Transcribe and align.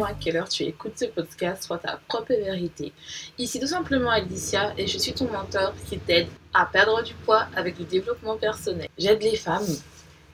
à 0.00 0.14
quelle 0.14 0.36
heure 0.36 0.48
tu 0.48 0.64
écoutes 0.64 0.98
ce 0.98 1.04
podcast, 1.04 1.64
soit 1.64 1.78
ta 1.78 2.00
propre 2.08 2.32
vérité. 2.32 2.92
Ici 3.38 3.60
tout 3.60 3.66
simplement 3.66 4.10
Alicia 4.10 4.72
et 4.78 4.86
je 4.86 4.98
suis 4.98 5.12
ton 5.12 5.30
mentor 5.30 5.74
qui 5.88 5.98
t'aide 5.98 6.28
à 6.54 6.66
perdre 6.66 7.02
du 7.02 7.14
poids 7.14 7.46
avec 7.54 7.78
le 7.78 7.84
développement 7.84 8.36
personnel. 8.36 8.88
J'aide 8.98 9.22
les 9.22 9.36
femmes 9.36 9.66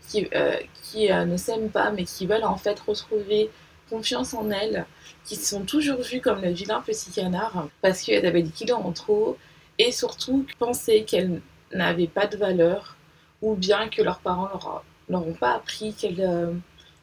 qui, 0.08 0.28
euh, 0.34 0.56
qui 0.84 1.10
euh, 1.10 1.24
ne 1.24 1.36
s'aiment 1.36 1.70
pas 1.70 1.90
mais 1.90 2.04
qui 2.04 2.26
veulent 2.26 2.44
en 2.44 2.56
fait 2.56 2.78
retrouver 2.80 3.50
confiance 3.90 4.34
en 4.34 4.50
elles, 4.50 4.86
qui 5.24 5.36
sont 5.36 5.62
toujours 5.64 6.00
vues 6.00 6.20
comme 6.20 6.42
le 6.42 6.50
vilain 6.50 6.82
petit 6.86 7.10
canard 7.10 7.68
parce 7.82 8.02
qu'elles 8.02 8.26
avaient 8.26 8.42
des 8.42 8.50
kilos 8.50 8.78
en 8.82 8.92
trop 8.92 9.36
et 9.78 9.92
surtout 9.92 10.46
penser 10.58 11.04
qu'elles 11.04 11.40
n'avaient 11.72 12.06
pas 12.06 12.26
de 12.26 12.36
valeur 12.36 12.96
ou 13.42 13.54
bien 13.54 13.88
que 13.88 14.02
leurs 14.02 14.18
parents 14.18 14.48
leur, 14.48 14.84
leur 15.08 15.24
pas 15.38 15.54
appris 15.54 15.94
qu'elles 15.94 16.20
euh, 16.20 16.52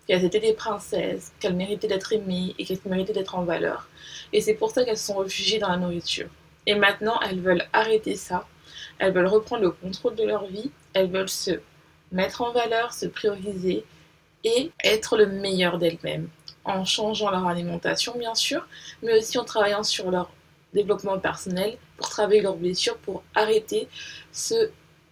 qu'elles 0.07 0.25
étaient 0.25 0.39
des 0.39 0.53
princesses, 0.53 1.31
qu'elles 1.39 1.55
méritaient 1.55 1.87
d'être 1.87 2.13
aimées 2.13 2.53
et 2.57 2.65
qu'elles 2.65 2.79
méritaient 2.85 3.13
d'être 3.13 3.35
en 3.35 3.43
valeur. 3.43 3.87
Et 4.33 4.41
c'est 4.41 4.53
pour 4.53 4.71
ça 4.71 4.83
qu'elles 4.83 4.97
se 4.97 5.07
sont 5.07 5.17
réfugiées 5.17 5.59
dans 5.59 5.69
la 5.69 5.77
nourriture. 5.77 6.29
Et 6.65 6.75
maintenant, 6.75 7.19
elles 7.21 7.41
veulent 7.41 7.67
arrêter 7.73 8.15
ça. 8.15 8.47
Elles 8.99 9.13
veulent 9.13 9.27
reprendre 9.27 9.63
le 9.63 9.71
contrôle 9.71 10.15
de 10.15 10.23
leur 10.23 10.45
vie. 10.45 10.71
Elles 10.93 11.09
veulent 11.09 11.29
se 11.29 11.59
mettre 12.11 12.41
en 12.41 12.51
valeur, 12.51 12.93
se 12.93 13.05
prioriser 13.05 13.83
et 14.43 14.71
être 14.83 15.17
le 15.17 15.27
meilleur 15.27 15.77
d'elles-mêmes. 15.77 16.29
En 16.63 16.85
changeant 16.85 17.29
leur 17.29 17.45
alimentation, 17.47 18.17
bien 18.17 18.35
sûr, 18.35 18.67
mais 19.03 19.17
aussi 19.17 19.37
en 19.37 19.43
travaillant 19.43 19.83
sur 19.83 20.09
leur 20.09 20.31
développement 20.73 21.17
personnel, 21.19 21.77
pour 21.97 22.09
travailler 22.09 22.41
leurs 22.41 22.57
blessures, 22.57 22.97
pour 22.97 23.23
arrêter 23.33 23.87
ce 24.31 24.69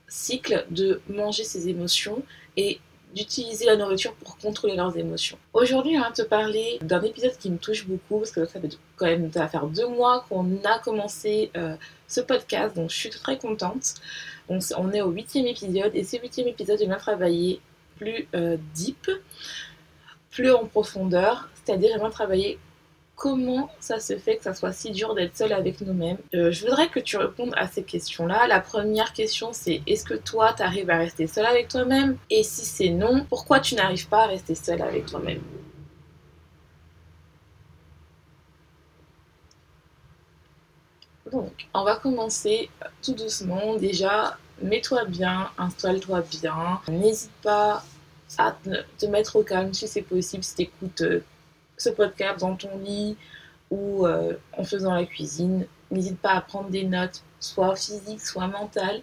cycle 0.08 0.66
de 0.70 1.02
manger 1.08 1.44
ses 1.44 1.70
émotions 1.70 2.24
et 2.58 2.80
d'utiliser 3.14 3.66
la 3.66 3.76
nourriture 3.76 4.14
pour 4.16 4.38
contrôler 4.38 4.76
leurs 4.76 4.98
émotions. 4.98 5.38
Aujourd'hui, 5.54 5.98
on 5.98 6.02
va 6.02 6.12
te 6.12 6.22
parler 6.24 6.80
d'un 6.82 7.02
épisode 7.02 7.38
qui 7.38 7.50
me 7.50 7.58
touche 7.58 7.88
beaucoup 7.88 8.20
parce 8.20 8.32
que 8.32 8.46
ça 8.46 8.60
fait 8.60 8.78
quand 8.96 9.06
même 9.06 9.30
va 9.30 9.68
deux 9.68 9.88
mois 9.88 10.26
qu'on 10.28 10.48
a 10.64 10.80
commencé 10.80 11.52
euh, 11.56 11.76
ce 12.08 12.22
podcast, 12.22 12.76
donc 12.76 12.90
je 12.90 12.96
suis 12.96 13.10
très 13.10 13.38
contente. 13.38 13.96
On, 14.50 14.60
on 14.78 14.92
est 14.92 15.02
au 15.02 15.10
huitième 15.10 15.48
épisode 15.48 15.92
et 15.94 16.04
ce 16.04 16.18
huitième 16.18 16.48
épisode, 16.48 16.80
je 16.80 16.86
vais 16.86 16.98
travailler 16.98 17.62
plus 17.98 18.28
euh, 18.36 18.58
deep, 18.74 19.10
plus 20.32 20.52
en 20.52 20.66
profondeur, 20.66 21.50
c'est-à-dire 21.64 21.92
vraiment 21.92 22.10
travailler 22.10 22.58
comment 23.16 23.70
ça 23.80 24.00
se 24.00 24.18
fait 24.18 24.38
que 24.38 24.44
ça 24.44 24.54
soit 24.54 24.74
si 24.74 24.92
dur 24.92 25.16
d'être 25.16 25.38
seul 25.38 25.54
avec 25.54 25.82
nous-mêmes 25.82 26.18
euh, 26.34 26.52
Je 26.52 26.66
voudrais 26.66 26.90
que 26.90 27.00
tu 27.00 27.18
répondes 27.18 27.54
à 27.56 27.68
ces 27.68 27.84
questions-là. 27.84 28.48
La 28.48 28.60
première 28.60 29.14
question, 29.14 29.54
c'est 29.54 29.82
est-ce 29.88 30.04
que 30.04 30.14
toi, 30.16 30.54
tu 30.54 30.64
arrives 30.64 30.90
à 30.90 30.98
rester 30.98 31.28
seul 31.28 31.46
avec 31.46 31.68
toi-même? 31.68 32.18
Et 32.30 32.44
si 32.44 32.66
c'est 32.66 32.90
non, 32.90 33.26
pourquoi 33.30 33.60
tu 33.60 33.76
n'arrives 33.76 34.08
pas 34.08 34.24
à 34.24 34.28
rester 34.28 34.56
seul 34.56 34.82
avec 34.82 35.06
toi-même? 35.06 35.42
Donc, 41.32 41.68
on 41.74 41.84
va 41.84 41.96
commencer 41.96 42.70
tout 43.02 43.14
doucement. 43.14 43.76
Déjà, 43.76 44.38
mets-toi 44.62 45.06
bien, 45.06 45.50
installe-toi 45.58 46.22
bien. 46.22 46.80
N'hésite 46.88 47.32
pas 47.42 47.84
à 48.38 48.56
te 48.98 49.06
mettre 49.06 49.36
au 49.36 49.44
calme 49.44 49.74
si 49.74 49.88
c'est 49.88 50.02
possible, 50.02 50.44
si 50.44 50.56
tu 50.56 50.62
écoutes 50.64 51.02
euh, 51.02 51.24
ce 51.78 51.90
podcast 51.90 52.40
dans 52.40 52.56
ton 52.56 52.78
lit 52.80 53.18
ou 53.72 54.06
euh, 54.06 54.34
en 54.58 54.64
faisant 54.64 54.94
la 54.94 55.06
cuisine. 55.06 55.66
N'hésite 55.92 56.20
pas 56.20 56.32
à 56.32 56.42
prendre 56.42 56.70
des 56.70 56.84
notes, 56.84 57.24
soit 57.40 57.76
physiques, 57.76 58.22
soit 58.22 58.48
mentales. 58.48 59.02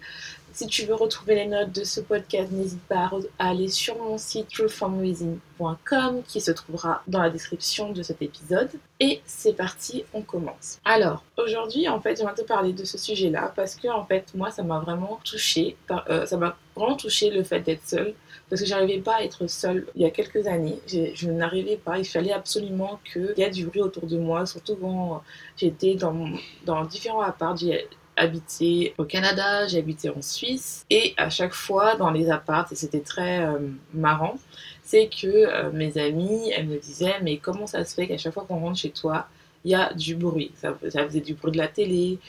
Si 0.53 0.67
tu 0.67 0.85
veux 0.85 0.95
retrouver 0.95 1.35
les 1.35 1.45
notes 1.45 1.71
de 1.71 1.85
ce 1.85 2.01
podcast, 2.01 2.51
n'hésite 2.51 2.81
pas 2.83 3.09
à, 3.39 3.49
aller 3.49 3.69
sur 3.69 3.97
mon 3.97 4.17
site 4.17 4.49
truthformreason.com 4.49 6.23
qui 6.27 6.41
se 6.41 6.51
trouvera 6.51 7.03
dans 7.07 7.21
la 7.21 7.29
description 7.29 7.93
de 7.93 8.03
cet 8.03 8.21
épisode. 8.21 8.69
Et 8.99 9.21
c'est 9.25 9.53
parti, 9.53 10.03
on 10.13 10.21
commence. 10.21 10.79
Alors, 10.83 11.23
aujourd'hui, 11.43 11.87
en 11.87 11.99
fait, 11.99 12.19
je 12.19 12.25
vais 12.25 12.33
te 12.33 12.41
parler 12.41 12.73
de 12.73 12.83
ce 12.83 12.97
sujet-là 12.97 13.51
parce 13.55 13.75
que, 13.75 13.87
en 13.87 14.05
fait, 14.05 14.25
moi, 14.35 14.51
ça 14.51 14.63
m'a 14.63 14.79
vraiment 14.79 15.19
touché. 15.23 15.75
Euh, 16.09 16.25
ça 16.25 16.37
m'a 16.37 16.55
vraiment 16.75 16.95
touché 16.95 17.29
le 17.29 17.43
fait 17.43 17.61
d'être 17.61 17.85
seule 17.85 18.13
parce 18.49 18.61
que 18.61 18.67
j'arrivais 18.67 18.99
pas 18.99 19.15
à 19.15 19.23
être 19.23 19.47
seule 19.47 19.87
il 19.95 20.01
y 20.01 20.05
a 20.05 20.09
quelques 20.09 20.45
années. 20.47 20.79
Je 20.87 21.29
n'arrivais 21.29 21.77
pas, 21.77 21.97
il 21.99 22.05
fallait 22.05 22.33
absolument 22.33 22.99
qu'il 23.11 23.33
y 23.37 23.41
ait 23.41 23.49
du 23.49 23.65
bruit 23.65 23.81
autour 23.81 24.07
de 24.07 24.17
moi, 24.17 24.45
surtout 24.45 24.75
quand 24.75 25.23
j'étais 25.55 25.95
dans, 25.95 26.29
dans 26.65 26.83
différents 26.83 27.21
apparts. 27.21 27.57
J'ai 27.57 27.87
habité 28.17 28.93
au 28.97 29.05
Canada, 29.05 29.67
j'ai 29.67 29.79
habité 29.79 30.09
en 30.09 30.21
Suisse 30.21 30.85
et 30.89 31.13
à 31.17 31.29
chaque 31.29 31.53
fois 31.53 31.95
dans 31.95 32.11
les 32.11 32.29
apparts, 32.29 32.67
et 32.71 32.75
c'était 32.75 32.99
très 32.99 33.43
euh, 33.43 33.57
marrant, 33.93 34.35
c'est 34.83 35.07
que 35.07 35.27
euh, 35.27 35.71
mes 35.71 35.97
amies, 35.97 36.51
elles 36.51 36.67
me 36.67 36.77
disaient 36.77 37.19
mais 37.21 37.37
comment 37.37 37.67
ça 37.67 37.85
se 37.85 37.95
fait 37.95 38.07
qu'à 38.07 38.17
chaque 38.17 38.33
fois 38.33 38.45
qu'on 38.47 38.59
rentre 38.59 38.77
chez 38.77 38.91
toi, 38.91 39.27
il 39.65 39.71
y 39.71 39.75
a 39.75 39.93
du 39.93 40.15
bruit. 40.15 40.51
Ça, 40.55 40.75
faisait 40.75 41.21
du 41.21 41.33
bruit 41.33 41.51
de 41.51 41.57
la 41.57 41.67
télé 41.67 42.19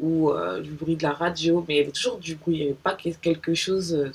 ou 0.00 0.30
euh, 0.30 0.60
du 0.60 0.70
bruit 0.70 0.96
de 0.96 1.02
la 1.02 1.12
radio, 1.12 1.64
mais 1.66 1.74
il 1.74 1.78
y 1.78 1.80
avait 1.80 1.92
toujours 1.92 2.18
du 2.18 2.34
bruit, 2.36 2.56
il 2.56 2.60
n'y 2.60 2.66
avait 2.66 2.74
pas 2.74 2.96
quelque 2.96 3.54
chose 3.54 4.12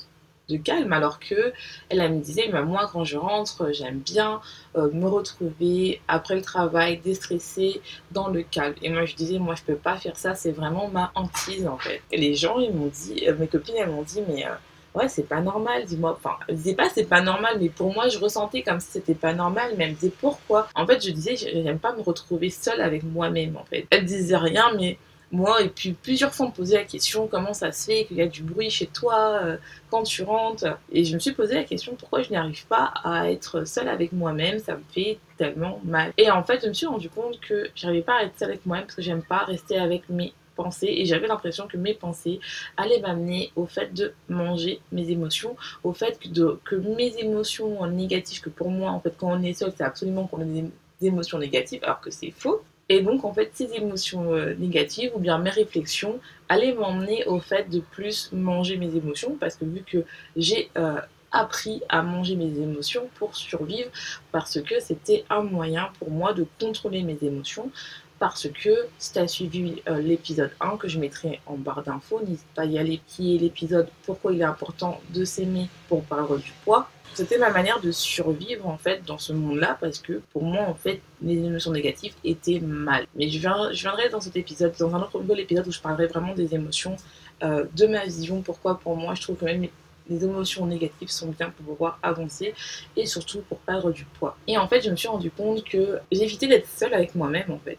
de 0.50 0.56
calme. 0.56 0.92
Alors 0.92 1.18
que 1.18 1.52
elle, 1.88 2.12
me 2.12 2.20
disait 2.20 2.50
mais 2.52 2.62
moi 2.62 2.88
quand 2.92 3.04
je 3.04 3.16
rentre 3.16 3.72
j'aime 3.72 3.98
bien 3.98 4.40
euh, 4.76 4.90
me 4.92 5.06
retrouver 5.06 6.00
après 6.08 6.34
le 6.34 6.42
travail 6.42 6.98
déstressée 6.98 7.80
dans 8.10 8.28
le 8.28 8.42
calme. 8.42 8.74
Et 8.82 8.90
moi 8.90 9.04
je 9.04 9.14
disais 9.14 9.38
moi 9.38 9.54
je 9.54 9.62
peux 9.62 9.76
pas 9.76 9.96
faire 9.96 10.16
ça. 10.16 10.34
C'est 10.34 10.52
vraiment 10.52 10.88
ma 10.88 11.12
hantise 11.14 11.66
en 11.66 11.78
fait. 11.78 12.02
Et 12.10 12.18
les 12.18 12.34
gens 12.34 12.58
ils 12.58 12.72
m'ont 12.72 12.90
dit 12.92 13.26
euh, 13.28 13.36
mes 13.38 13.46
copines 13.46 13.76
elles 13.78 13.90
m'ont 13.90 14.02
dit 14.02 14.22
mais 14.28 14.44
euh, 14.46 14.50
ouais 14.94 15.08
c'est 15.08 15.28
pas 15.28 15.40
normal 15.40 15.84
dis-moi 15.84 16.18
enfin 16.18 16.36
je 16.48 16.54
disais 16.54 16.74
pas 16.74 16.88
c'est 16.88 17.04
pas 17.04 17.20
normal 17.20 17.56
mais 17.60 17.68
pour 17.68 17.92
moi 17.92 18.08
je 18.08 18.18
ressentais 18.18 18.62
comme 18.62 18.80
si 18.80 18.88
c'était 18.92 19.14
pas 19.14 19.32
normal 19.32 19.72
mais 19.76 19.84
elle 19.84 19.90
me 19.90 19.96
disait 19.96 20.12
pourquoi 20.20 20.68
en 20.74 20.86
fait 20.86 21.04
je 21.04 21.10
disais 21.10 21.36
j'aime 21.36 21.78
pas 21.78 21.94
me 21.94 22.02
retrouver 22.02 22.50
seule 22.50 22.80
avec 22.80 23.02
moi-même 23.02 23.56
en 23.56 23.64
fait 23.64 23.86
elle 23.90 24.04
disait 24.04 24.36
rien 24.36 24.72
mais 24.76 24.98
moi, 25.32 25.62
et 25.62 25.68
puis 25.68 25.92
plusieurs 25.92 26.34
fois, 26.34 26.46
on 26.46 26.48
me 26.48 26.54
posait 26.54 26.76
la 26.76 26.84
question 26.84 27.28
comment 27.28 27.54
ça 27.54 27.70
se 27.70 27.86
fait 27.86 28.04
qu'il 28.04 28.16
y 28.16 28.22
a 28.22 28.26
du 28.26 28.42
bruit 28.42 28.68
chez 28.68 28.86
toi 28.86 29.38
euh, 29.42 29.56
quand 29.88 30.02
tu 30.02 30.24
rentres? 30.24 30.66
Et 30.90 31.04
je 31.04 31.14
me 31.14 31.20
suis 31.20 31.32
posé 31.32 31.54
la 31.54 31.62
question 31.62 31.94
pourquoi 31.94 32.22
je 32.22 32.32
n'arrive 32.32 32.66
pas 32.66 32.92
à 33.04 33.30
être 33.30 33.64
seule 33.64 33.88
avec 33.88 34.12
moi-même? 34.12 34.58
Ça 34.58 34.74
me 34.74 34.82
fait 34.92 35.18
tellement 35.36 35.80
mal. 35.84 36.12
Et 36.18 36.30
en 36.30 36.42
fait, 36.42 36.60
je 36.62 36.68
me 36.68 36.72
suis 36.72 36.86
rendu 36.86 37.08
compte 37.08 37.38
que 37.40 37.70
j'arrivais 37.76 38.02
pas 38.02 38.16
à 38.16 38.24
être 38.24 38.36
seule 38.38 38.50
avec 38.50 38.66
moi-même 38.66 38.86
parce 38.86 38.96
que 38.96 39.02
j'aime 39.02 39.22
pas 39.22 39.44
rester 39.44 39.78
avec 39.78 40.08
mes 40.08 40.32
et 40.82 41.04
j'avais 41.04 41.26
l'impression 41.26 41.66
que 41.66 41.76
mes 41.76 41.94
pensées 41.94 42.40
allaient 42.76 43.00
m'amener 43.00 43.52
au 43.56 43.66
fait 43.66 43.92
de 43.92 44.12
manger 44.28 44.80
mes 44.92 45.10
émotions, 45.10 45.56
au 45.84 45.92
fait 45.92 46.18
que 46.18 46.76
mes 46.76 47.18
émotions 47.18 47.86
négatives, 47.86 48.40
que 48.40 48.50
pour 48.50 48.70
moi, 48.70 48.90
en 48.90 49.00
fait, 49.00 49.14
quand 49.18 49.32
on 49.32 49.42
est 49.42 49.54
seul, 49.54 49.72
c'est 49.76 49.84
absolument 49.84 50.26
qu'on 50.26 50.40
a 50.40 50.44
des 50.44 50.64
émotions 51.02 51.38
négatives, 51.38 51.80
alors 51.82 52.00
que 52.00 52.10
c'est 52.10 52.30
faux. 52.30 52.62
Et 52.88 53.02
donc, 53.02 53.24
en 53.24 53.32
fait, 53.32 53.50
ces 53.54 53.72
émotions 53.74 54.34
euh, 54.34 54.54
négatives 54.54 55.12
ou 55.14 55.20
bien 55.20 55.38
mes 55.38 55.50
réflexions 55.50 56.18
allaient 56.48 56.74
m'emmener 56.74 57.24
au 57.26 57.38
fait 57.38 57.70
de 57.70 57.78
plus 57.78 58.30
manger 58.32 58.76
mes 58.76 58.96
émotions 58.96 59.36
parce 59.38 59.54
que 59.54 59.64
vu 59.64 59.82
que 59.82 59.98
j'ai 60.34 60.70
euh, 60.76 61.00
appris 61.30 61.82
à 61.88 62.02
manger 62.02 62.34
mes 62.34 62.58
émotions 62.58 63.08
pour 63.14 63.36
survivre 63.36 63.90
parce 64.32 64.60
que 64.60 64.80
c'était 64.80 65.24
un 65.30 65.42
moyen 65.42 65.90
pour 66.00 66.10
moi 66.10 66.32
de 66.32 66.44
contrôler 66.58 67.04
mes 67.04 67.18
émotions 67.22 67.70
parce 68.20 68.48
que 68.48 68.70
si 68.98 69.12
tu 69.14 69.18
as 69.18 69.26
suivi 69.26 69.82
euh, 69.88 69.98
l'épisode 69.98 70.52
1 70.60 70.76
que 70.76 70.88
je 70.88 71.00
mettrai 71.00 71.40
en 71.46 71.56
barre 71.56 71.82
d'infos, 71.82 72.20
n'hésite 72.20 72.46
pas 72.54 72.62
à 72.62 72.64
y 72.66 72.78
aller, 72.78 73.00
qui 73.08 73.34
est 73.34 73.38
l'épisode 73.38 73.88
Pourquoi 74.04 74.34
il 74.34 74.42
est 74.42 74.44
important 74.44 75.00
de 75.08 75.24
s'aimer 75.24 75.68
pour 75.88 76.04
perdre 76.04 76.36
du 76.36 76.52
poids. 76.62 76.88
C'était 77.14 77.38
ma 77.38 77.50
manière 77.50 77.80
de 77.80 77.90
survivre 77.90 78.68
en 78.68 78.76
fait 78.76 79.02
dans 79.04 79.18
ce 79.18 79.32
monde-là 79.32 79.76
parce 79.80 79.98
que 79.98 80.20
pour 80.32 80.44
moi 80.44 80.62
en 80.68 80.74
fait 80.74 81.00
les 81.22 81.38
émotions 81.38 81.72
négatives 81.72 82.12
étaient 82.22 82.60
mal. 82.60 83.06
Mais 83.16 83.28
je, 83.30 83.38
viendrai 83.38 84.10
dans 84.10 84.20
cet 84.20 84.36
épisode, 84.36 84.74
dans 84.78 84.94
un 84.94 85.00
autre 85.00 85.18
nouvel 85.18 85.40
épisode 85.40 85.66
où 85.66 85.72
je 85.72 85.80
parlerai 85.80 86.06
vraiment 86.06 86.34
des 86.34 86.54
émotions, 86.54 86.96
euh, 87.42 87.64
de 87.74 87.86
ma 87.86 88.04
vision, 88.04 88.42
pourquoi 88.42 88.78
pour 88.78 88.96
moi 88.96 89.14
je 89.14 89.22
trouve 89.22 89.36
que 89.36 89.46
même 89.46 89.66
les 90.10 90.24
émotions 90.24 90.66
négatives 90.66 91.08
sont 91.08 91.28
bien 91.28 91.50
pour 91.50 91.64
pouvoir 91.64 91.98
avancer 92.02 92.52
et 92.96 93.06
surtout 93.06 93.40
pour 93.48 93.58
perdre 93.58 93.92
du 93.92 94.04
poids. 94.04 94.36
Et 94.46 94.58
en 94.58 94.66
fait, 94.68 94.82
je 94.82 94.90
me 94.90 94.96
suis 94.96 95.08
rendu 95.08 95.30
compte 95.30 95.64
que 95.64 95.98
j'évitais 96.10 96.48
d'être 96.48 96.68
seule 96.68 96.92
avec 96.92 97.14
moi-même 97.14 97.50
en 97.50 97.58
fait. 97.58 97.78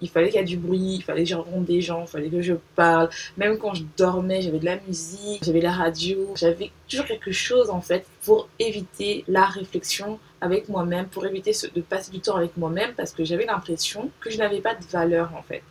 Il 0.00 0.10
fallait 0.10 0.28
qu'il 0.28 0.38
y 0.38 0.42
ait 0.42 0.44
du 0.44 0.58
bruit, 0.58 0.96
il 0.96 1.02
fallait 1.02 1.22
que 1.22 1.30
je 1.30 1.34
rencontre 1.34 1.64
des 1.64 1.80
gens, 1.80 2.02
il 2.02 2.08
fallait 2.08 2.28
que 2.28 2.42
je 2.42 2.54
parle. 2.74 3.08
Même 3.38 3.56
quand 3.56 3.72
je 3.72 3.84
dormais, 3.96 4.42
j'avais 4.42 4.58
de 4.58 4.64
la 4.64 4.78
musique, 4.86 5.42
j'avais 5.44 5.60
la 5.60 5.72
radio, 5.72 6.34
j'avais 6.34 6.72
toujours 6.88 7.06
quelque 7.06 7.32
chose 7.32 7.70
en 7.70 7.80
fait 7.80 8.04
pour 8.22 8.48
éviter 8.58 9.24
la 9.28 9.44
réflexion 9.46 10.18
avec 10.40 10.68
moi-même, 10.68 11.06
pour 11.06 11.24
éviter 11.24 11.52
de 11.74 11.80
passer 11.80 12.10
du 12.10 12.20
temps 12.20 12.36
avec 12.36 12.56
moi-même 12.56 12.92
parce 12.94 13.12
que 13.12 13.24
j'avais 13.24 13.46
l'impression 13.46 14.10
que 14.20 14.30
je 14.30 14.36
n'avais 14.36 14.60
pas 14.60 14.74
de 14.74 14.84
valeur 14.84 15.30
en 15.34 15.42
fait. 15.42 15.62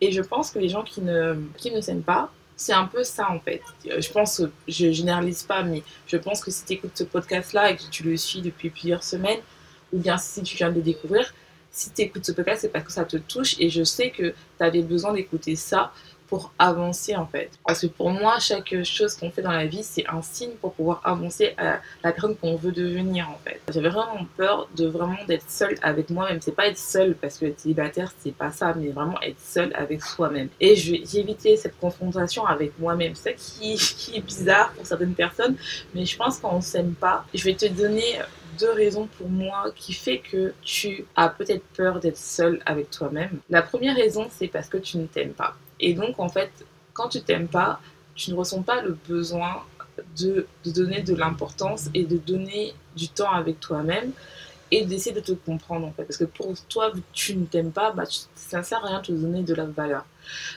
Et 0.00 0.12
je 0.12 0.22
pense 0.22 0.50
que 0.50 0.58
les 0.58 0.68
gens 0.68 0.82
qui 0.82 1.00
ne, 1.02 1.36
qui 1.56 1.70
ne 1.72 1.80
s'aiment 1.80 2.02
pas, 2.02 2.30
c'est 2.60 2.74
un 2.74 2.84
peu 2.84 3.04
ça 3.04 3.30
en 3.30 3.40
fait. 3.40 3.62
Euh, 3.86 4.02
je 4.02 4.12
pense, 4.12 4.42
je 4.68 4.92
généralise 4.92 5.44
pas, 5.44 5.62
mais 5.62 5.82
je 6.06 6.18
pense 6.18 6.42
que 6.44 6.50
si 6.50 6.62
tu 6.66 6.74
écoutes 6.74 6.90
ce 6.94 7.04
podcast-là 7.04 7.70
et 7.70 7.76
que 7.76 7.84
tu 7.90 8.02
le 8.02 8.18
suis 8.18 8.42
depuis 8.42 8.68
plusieurs 8.68 9.02
semaines, 9.02 9.40
ou 9.94 9.98
bien 9.98 10.18
si 10.18 10.42
tu 10.42 10.58
viens 10.58 10.68
de 10.68 10.74
le 10.74 10.82
découvrir, 10.82 11.32
si 11.70 11.90
tu 11.90 12.02
écoutes 12.02 12.26
ce 12.26 12.32
podcast, 12.32 12.60
c'est 12.60 12.68
parce 12.68 12.84
que 12.84 12.92
ça 12.92 13.06
te 13.06 13.16
touche 13.16 13.56
et 13.60 13.70
je 13.70 13.82
sais 13.82 14.10
que 14.10 14.34
tu 14.58 14.62
avais 14.62 14.82
besoin 14.82 15.14
d'écouter 15.14 15.56
ça 15.56 15.94
pour 16.30 16.52
avancer 16.58 17.16
en 17.16 17.26
fait. 17.26 17.50
Parce 17.66 17.80
que 17.80 17.88
pour 17.88 18.10
moi, 18.10 18.38
chaque 18.38 18.82
chose 18.84 19.14
qu'on 19.16 19.30
fait 19.30 19.42
dans 19.42 19.50
la 19.50 19.66
vie, 19.66 19.82
c'est 19.82 20.06
un 20.08 20.22
signe 20.22 20.52
pour 20.60 20.72
pouvoir 20.72 21.02
avancer 21.04 21.54
à 21.58 21.80
la 22.04 22.12
personne 22.12 22.36
qu'on 22.36 22.56
veut 22.56 22.70
devenir 22.70 23.28
en 23.28 23.38
fait. 23.44 23.60
J'avais 23.70 23.88
vraiment 23.88 24.24
peur 24.36 24.68
de 24.76 24.86
vraiment 24.86 25.18
d'être 25.26 25.50
seule 25.50 25.74
avec 25.82 26.08
moi-même. 26.08 26.40
C'est 26.40 26.54
pas 26.54 26.68
être 26.68 26.78
seule 26.78 27.16
parce 27.16 27.36
que 27.36 27.46
être 27.46 27.60
célibataire, 27.60 28.12
c'est 28.20 28.34
pas 28.34 28.52
ça, 28.52 28.72
mais 28.74 28.90
vraiment 28.90 29.20
être 29.20 29.40
seule 29.40 29.72
avec 29.74 30.02
soi-même. 30.02 30.48
Et 30.60 30.72
évité 31.18 31.56
cette 31.56 31.78
confrontation 31.78 32.46
avec 32.46 32.78
moi-même. 32.78 33.14
C'est 33.16 33.30
ça 33.30 33.32
qui, 33.32 33.76
qui 33.76 34.16
est 34.16 34.20
bizarre 34.20 34.72
pour 34.72 34.86
certaines 34.86 35.14
personnes, 35.14 35.56
mais 35.94 36.06
je 36.06 36.16
pense 36.16 36.38
qu'on 36.38 36.60
s'aime 36.60 36.94
pas. 36.94 37.24
Je 37.34 37.44
vais 37.44 37.54
te 37.54 37.66
donner 37.66 38.20
deux 38.60 38.70
raisons 38.70 39.08
pour 39.18 39.28
moi 39.28 39.72
qui 39.74 39.92
fait 39.92 40.18
que 40.18 40.52
tu 40.62 41.06
as 41.16 41.28
peut-être 41.28 41.64
peur 41.76 41.98
d'être 41.98 42.18
seule 42.18 42.60
avec 42.66 42.90
toi-même. 42.90 43.40
La 43.48 43.62
première 43.62 43.96
raison, 43.96 44.28
c'est 44.30 44.48
parce 44.48 44.68
que 44.68 44.76
tu 44.76 44.98
ne 44.98 45.06
t'aimes 45.06 45.32
pas. 45.32 45.56
Et 45.80 45.94
donc, 45.94 46.18
en 46.18 46.28
fait, 46.28 46.50
quand 46.92 47.08
tu 47.08 47.22
t'aimes 47.22 47.48
pas, 47.48 47.80
tu 48.14 48.30
ne 48.30 48.36
ressens 48.36 48.62
pas 48.62 48.82
le 48.82 48.96
besoin 49.08 49.62
de, 50.18 50.46
donner 50.64 51.02
de 51.02 51.14
l'importance 51.14 51.88
et 51.94 52.04
de 52.04 52.16
donner 52.16 52.74
du 52.96 53.08
temps 53.08 53.32
avec 53.32 53.60
toi-même 53.60 54.12
et 54.70 54.84
d'essayer 54.84 55.14
de 55.14 55.20
te 55.20 55.32
comprendre 55.32 55.86
en 55.86 55.92
fait. 55.92 56.04
Parce 56.04 56.16
que 56.16 56.24
pour 56.24 56.54
toi, 56.68 56.92
tu 57.12 57.36
ne 57.36 57.44
t'aimes 57.44 57.72
pas, 57.72 57.92
bah, 57.92 58.04
ça 58.34 58.58
ne 58.58 58.62
sert 58.62 58.84
à 58.84 58.88
rien 58.88 59.00
de 59.00 59.06
te 59.06 59.12
donner 59.12 59.42
de 59.42 59.54
la 59.54 59.64
valeur. 59.64 60.04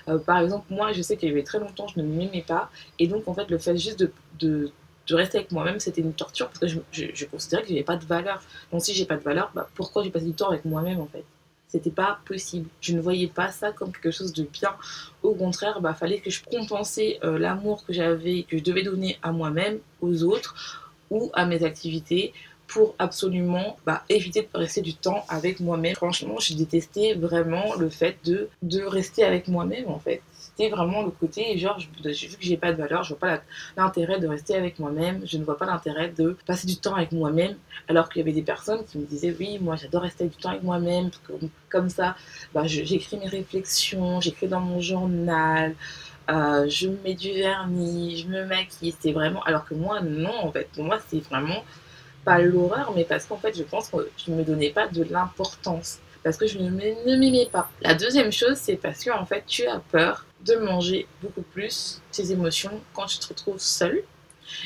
Euh, 0.07 0.19
par 0.19 0.39
exemple, 0.39 0.65
moi, 0.69 0.91
je 0.91 1.01
sais 1.01 1.17
qu'il 1.17 1.29
y 1.29 1.31
avait 1.31 1.43
très 1.43 1.59
longtemps, 1.59 1.87
je 1.87 1.99
ne 1.99 2.05
m'aimais 2.05 2.43
pas. 2.45 2.69
Et 2.99 3.07
donc, 3.07 3.27
en 3.27 3.33
fait, 3.33 3.49
le 3.49 3.57
fait 3.57 3.77
juste 3.77 4.07
de, 4.39 4.71
rester 5.09 5.39
avec 5.39 5.51
moi-même, 5.51 5.79
c'était 5.79 6.01
une 6.01 6.13
torture 6.13 6.47
parce 6.47 6.59
que 6.59 6.67
je, 6.67 6.79
je, 6.91 7.05
je 7.13 7.25
considérais 7.25 7.63
que 7.63 7.69
je 7.69 7.73
n'avais 7.73 7.83
pas 7.83 7.97
de 7.97 8.05
valeur. 8.05 8.41
Donc, 8.71 8.83
si 8.83 8.93
j'ai 8.93 9.05
pas 9.05 9.17
de 9.17 9.23
valeur, 9.23 9.51
bah, 9.55 9.67
pourquoi 9.75 10.03
j'ai 10.03 10.11
passé 10.11 10.25
du 10.25 10.33
temps 10.33 10.49
avec 10.49 10.65
moi-même 10.65 10.99
en 10.99 11.07
fait? 11.07 11.25
C'était 11.73 11.89
pas 11.89 12.19
possible. 12.25 12.69
Je 12.81 12.93
ne 12.93 13.01
voyais 13.01 13.25
pas 13.25 13.49
ça 13.49 13.71
comme 13.71 13.91
quelque 13.91 14.11
chose 14.11 14.31
de 14.31 14.43
bien. 14.43 14.75
Au 15.23 15.33
contraire, 15.33 15.81
bah, 15.81 15.95
fallait 15.95 16.19
que 16.19 16.29
je 16.29 16.43
compensais 16.43 17.17
euh, 17.23 17.39
l'amour 17.39 17.83
que 17.83 17.93
j'avais, 17.93 18.43
que 18.43 18.59
je 18.59 18.63
devais 18.63 18.83
donner 18.83 19.17
à 19.23 19.31
moi-même, 19.31 19.79
aux 19.99 20.23
autres 20.23 20.91
ou 21.09 21.31
à 21.33 21.47
mes 21.47 21.63
activités 21.63 22.31
pour 22.67 22.93
absolument 22.99 23.77
bah, 23.87 24.03
éviter 24.07 24.43
de 24.43 24.47
rester 24.53 24.81
du 24.81 24.93
temps 24.93 25.25
avec 25.29 25.59
moi-même. 25.59 25.95
Franchement, 25.95 26.35
j'ai 26.39 26.53
détesté 26.53 27.15
vraiment 27.15 27.73
le 27.73 27.89
fait 27.89 28.17
de, 28.23 28.49
de 28.61 28.83
rester 28.83 29.23
avec 29.23 29.47
moi-même 29.47 29.89
en 29.89 29.97
fait. 29.97 30.21
C'était 30.55 30.69
vraiment 30.69 31.01
le 31.01 31.09
côté, 31.09 31.57
genre, 31.57 31.79
j'ai 31.79 32.27
vu 32.27 32.38
que 32.38 32.44
j'ai 32.44 32.57
pas 32.57 32.71
de 32.71 32.77
valeur, 32.77 33.03
je 33.03 33.09
vois 33.09 33.19
pas 33.19 33.41
l'intérêt 33.75 34.19
de 34.19 34.27
rester 34.27 34.55
avec 34.55 34.77
moi-même, 34.77 35.21
je 35.25 35.38
ne 35.38 35.44
vois 35.44 35.57
pas 35.57 35.65
l'intérêt 35.65 36.09
de 36.09 36.38
passer 36.45 36.67
du 36.67 36.77
temps 36.77 36.95
avec 36.95 37.11
moi-même, 37.11 37.55
alors 37.88 38.07
qu'il 38.07 38.19
y 38.19 38.23
avait 38.23 38.33
des 38.33 38.44
personnes 38.44 38.85
qui 38.85 39.00
me 39.00 39.05
disaient, 39.05 39.35
oui, 39.39 39.57
moi 39.59 39.75
j'adore 39.77 40.03
rester 40.03 40.25
du 40.25 40.35
temps 40.35 40.50
avec 40.50 40.61
moi-même, 40.61 41.09
comme, 41.25 41.50
comme 41.69 41.89
ça, 41.89 42.15
bah, 42.53 42.63
j'écris 42.65 43.17
mes 43.17 43.27
réflexions, 43.27 44.21
j'écris 44.21 44.47
dans 44.47 44.59
mon 44.59 44.79
journal, 44.79 45.75
euh, 46.29 46.69
je 46.69 46.88
me 46.88 46.97
mets 47.03 47.15
du 47.15 47.31
vernis, 47.33 48.17
je 48.17 48.27
me 48.27 48.45
maquille, 48.45 48.95
c'est 48.99 49.11
vraiment. 49.11 49.44
Alors 49.44 49.65
que 49.65 49.73
moi, 49.73 50.01
non, 50.01 50.33
en 50.44 50.51
fait, 50.51 50.69
pour 50.73 50.83
moi, 50.83 50.99
c'est 51.07 51.19
vraiment 51.19 51.63
pas 52.23 52.39
l'horreur, 52.39 52.94
mais 52.95 53.03
parce 53.03 53.25
qu'en 53.25 53.38
fait, 53.38 53.57
je 53.57 53.63
pense 53.63 53.89
que 53.89 53.97
je 54.17 54.31
ne 54.31 54.38
me 54.38 54.44
donnais 54.44 54.69
pas 54.69 54.88
de 54.88 55.03
l'importance. 55.03 55.99
Parce 56.23 56.38
que 56.38 56.47
je 56.47 56.57
ne 56.57 56.69
m'aimais 56.69 57.49
pas. 57.51 57.69
La 57.81 57.95
deuxième 57.95 58.31
chose, 58.31 58.56
c'est 58.56 58.77
parce 58.77 59.03
que 59.03 59.11
en 59.11 59.25
fait, 59.25 59.44
tu 59.45 59.65
as 59.65 59.79
peur 59.91 60.25
de 60.45 60.56
manger 60.56 61.07
beaucoup 61.22 61.42
plus 61.42 62.01
tes 62.12 62.31
émotions 62.31 62.81
quand 62.94 63.06
tu 63.06 63.19
te 63.19 63.28
retrouves 63.28 63.60
seul. 63.60 64.04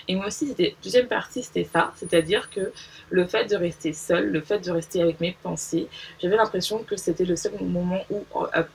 Et 0.08 0.16
moi 0.16 0.28
aussi, 0.28 0.48
c'était 0.48 0.76
deuxième 0.84 1.08
partie, 1.08 1.44
c'était 1.44 1.64
ça, 1.72 1.94
c'est-à-dire 1.96 2.50
que 2.50 2.72
le 3.10 3.26
fait 3.26 3.46
de 3.46 3.56
rester 3.56 3.94
seul, 3.94 4.32
le 4.32 4.42
fait 4.42 4.60
de 4.60 4.72
rester 4.72 5.02
avec 5.02 5.20
mes 5.22 5.38
pensées, 5.44 5.88
j'avais 6.20 6.36
l'impression 6.36 6.80
que 6.80 6.98
c'était 6.98 7.26
le 7.26 7.36
seul 7.36 7.54
moment 7.62 8.02
où 8.10 8.24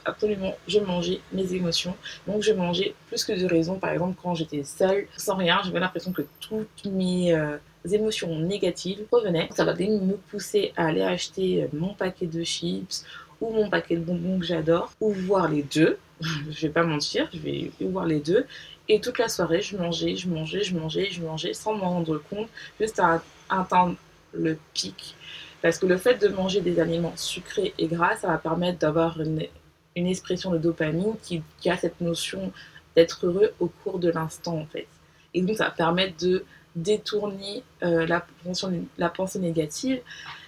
absolument 0.05 0.57
je 0.69 0.79
mangeais 0.79 1.21
mes 1.33 1.55
émotions. 1.55 1.97
Donc 2.27 2.43
je 2.43 2.53
mangeais 2.53 2.95
plus 3.09 3.25
que 3.25 3.33
de 3.33 3.47
raison. 3.47 3.79
Par 3.79 3.91
exemple, 3.91 4.17
quand 4.23 4.35
j'étais 4.35 4.63
seule, 4.63 5.07
sans 5.17 5.37
rien, 5.37 5.61
j'avais 5.65 5.81
l'impression 5.81 6.13
que 6.13 6.23
toutes 6.41 6.85
mes 6.87 7.35
euh, 7.35 7.59
émotions 7.91 8.39
négatives 8.39 9.01
revenaient. 9.11 9.49
Ça 9.55 9.65
va 9.65 9.75
me 9.75 10.17
pousser 10.31 10.73
à 10.77 10.87
aller 10.87 11.03
acheter 11.03 11.67
mon 11.73 11.95
paquet 11.95 12.27
de 12.27 12.45
chips 12.45 13.05
ou 13.43 13.51
mon 13.51 13.69
paquet 13.69 13.97
de 13.97 14.05
bonbons 14.05 14.39
que 14.39 14.47
j'adore, 14.47 14.93
ou 15.01 15.11
voir 15.11 15.49
les 15.49 15.65
deux. 15.65 15.99
je 16.51 16.67
vais 16.67 16.73
pas 16.73 16.85
mentir, 16.85 17.29
je 17.33 17.39
vais 17.39 17.71
voir 17.81 18.07
les 18.07 18.21
deux. 18.21 18.47
Et 18.89 19.01
toute 19.01 19.19
la 19.19 19.29
soirée, 19.29 19.63
je 19.63 19.77
mangeais, 19.77 20.17
je 20.17 20.29
mangeais, 20.29 20.63
je 20.63 20.77
mangeais, 20.77 21.09
je 21.11 21.23
mangeais 21.23 21.55
sans 21.55 21.75
m'en 21.75 21.91
rendre 21.91 22.19
compte, 22.31 22.49
juste 22.81 22.99
à 22.99 23.23
atteindre 23.49 23.97
le 24.33 24.59
pic. 24.75 25.15
Parce 25.63 25.79
que 25.79 25.87
le 25.87 25.97
fait 25.97 26.17
de 26.17 26.29
manger 26.29 26.61
des 26.61 26.81
aliments 26.81 27.17
sucrés 27.17 27.73
et 27.79 27.87
gras, 27.87 28.17
ça 28.17 28.27
va 28.27 28.39
permettre 28.39 28.79
d'avoir 28.79 29.21
une, 29.21 29.47
expression 29.95 30.51
de 30.51 30.59
dopamine 30.59 31.15
qui, 31.23 31.43
a 31.71 31.77
cette 31.77 32.01
notion 32.01 32.53
d'être 32.97 33.27
heureux 33.27 33.53
au 33.61 33.69
cours 33.69 33.99
de 33.99 34.11
l'instant, 34.11 34.59
en 34.59 34.67
fait. 34.67 34.89
Et 35.35 35.43
donc, 35.43 35.57
ça 35.57 35.67
va 35.67 35.71
permettre 35.71 36.17
de 36.25 36.45
détourner 36.75 37.63
euh, 37.85 38.07
la, 38.07 39.09
pensée 39.11 39.39
négative. 39.39 40.01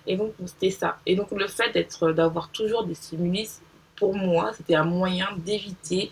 Et 0.06 0.16
donc, 0.16 0.32
c'était 0.46 0.70
ça. 0.70 0.98
Et 1.06 1.14
donc, 1.14 1.30
le 1.30 1.46
fait 1.46 1.72
d'avoir 2.14 2.48
toujours 2.48 2.84
des 2.84 2.94
stimuli, 2.94 3.48
pour 3.96 4.14
moi, 4.14 4.52
c'était 4.56 4.74
un 4.74 4.84
moyen 4.84 5.28
d'éviter 5.44 6.10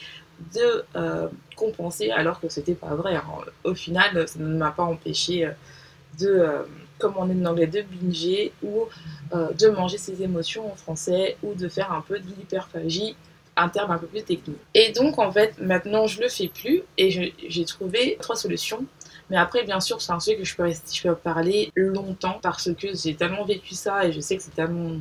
de 0.54 0.84
euh, 0.96 1.28
compenser, 1.56 2.10
alors 2.10 2.40
que 2.40 2.48
c'était 2.48 2.74
pas 2.74 2.94
vrai. 2.94 3.16
Hein. 3.16 3.24
Au 3.64 3.74
final, 3.74 4.26
ça 4.28 4.38
ne 4.38 4.56
m'a 4.56 4.70
pas 4.70 4.82
empêché 4.82 5.46
euh, 5.46 5.50
de, 6.18 6.28
euh, 6.28 6.62
comme 6.98 7.14
on 7.16 7.28
est 7.30 7.46
en 7.46 7.50
anglais, 7.50 7.66
de 7.66 7.82
binger 7.82 8.52
ou 8.62 8.86
de 9.32 9.68
manger 9.68 9.96
ses 9.96 10.22
émotions 10.22 10.70
en 10.70 10.76
français 10.76 11.38
ou 11.42 11.54
de 11.54 11.66
faire 11.66 11.90
un 11.90 12.02
peu 12.02 12.18
de 12.18 12.26
l'hyperphagie 12.26 13.16
un 13.56 13.68
terme 13.68 13.90
un 13.90 13.98
peu 13.98 14.06
plus 14.06 14.22
technique. 14.22 14.58
Et 14.74 14.92
donc, 14.92 15.18
en 15.18 15.32
fait, 15.32 15.54
maintenant, 15.58 16.06
je 16.06 16.20
le 16.20 16.28
fais 16.28 16.48
plus 16.48 16.82
et 16.98 17.32
j'ai 17.48 17.64
trouvé 17.64 18.18
trois 18.20 18.36
solutions. 18.36 18.84
Mais 19.30 19.36
après, 19.36 19.64
bien 19.64 19.80
sûr, 19.80 20.02
c'est 20.02 20.12
un 20.12 20.20
sujet 20.20 20.36
que 20.36 20.44
je 20.44 20.54
peux, 20.54 20.70
je 20.70 21.02
peux 21.08 21.14
parler 21.14 21.70
longtemps 21.74 22.38
parce 22.42 22.70
que 22.74 22.88
j'ai 22.94 23.14
tellement 23.14 23.44
vécu 23.44 23.74
ça 23.74 24.04
et 24.04 24.12
je 24.12 24.20
sais 24.20 24.36
que 24.36 24.42
c'est 24.42 24.54
tellement 24.54 24.96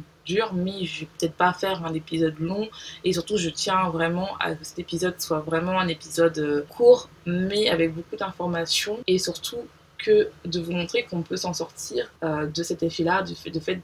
mais 0.54 0.86
je 0.86 1.02
vais 1.02 1.08
peut-être 1.18 1.34
pas 1.34 1.54
faire 1.54 1.86
un 1.86 1.94
épisode 1.94 2.38
long. 2.40 2.70
Et 3.04 3.14
surtout, 3.14 3.38
je 3.38 3.50
tiens 3.50 3.90
vraiment 3.90 4.30
à 4.40 4.56
que 4.56 4.64
cet 4.64 4.80
épisode 4.80 5.20
soit 5.20 5.40
vraiment 5.40 5.80
un 5.80 5.88
épisode 5.88 6.38
euh, 6.40 6.64
court, 6.70 7.10
mais 7.26 7.70
avec 7.70 7.94
beaucoup 7.94 8.16
d'informations 8.16 9.00
et 9.08 9.18
surtout 9.18 9.60
que 9.98 10.30
de 10.46 10.60
vous 10.60 10.72
montrer 10.72 11.04
qu'on 11.04 11.22
peut 11.22 11.38
s'en 11.38 11.54
sortir 11.54 12.12
euh, 12.24 12.48
de 12.48 12.64
cet 12.64 12.82
effet-là, 12.82 13.22
du 13.22 13.36
fait, 13.36 13.52
fait 13.60 13.82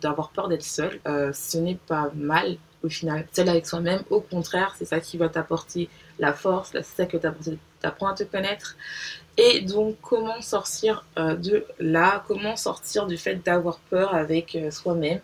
d'avoir 0.00 0.30
peur 0.30 0.48
d'être 0.48 0.64
seul. 0.64 1.00
Euh, 1.06 1.32
ce 1.32 1.58
n'est 1.58 1.78
pas 1.86 2.10
mal 2.14 2.56
au 2.82 2.88
final, 2.88 3.26
seul 3.32 3.48
avec 3.48 3.66
soi-même. 3.66 4.02
Au 4.10 4.20
contraire, 4.20 4.74
c'est 4.76 4.84
ça 4.84 5.00
qui 5.00 5.16
va 5.16 5.28
t'apporter 5.28 5.88
la 6.18 6.32
force, 6.32 6.70
c'est 6.72 6.82
ça 6.82 7.06
que 7.06 7.16
t'apprends 7.16 8.08
à 8.08 8.14
te 8.14 8.24
connaître. 8.24 8.76
Et 9.38 9.60
donc, 9.60 9.96
comment 10.02 10.40
sortir 10.40 11.04
de 11.16 11.66
là? 11.78 12.24
Comment 12.26 12.56
sortir 12.56 13.06
du 13.06 13.16
fait 13.16 13.36
d'avoir 13.44 13.78
peur 13.90 14.14
avec 14.14 14.56
soi-même? 14.70 15.20